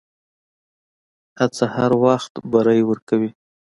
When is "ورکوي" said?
2.89-3.29